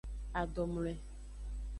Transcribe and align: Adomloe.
Adomloe. 0.39 0.95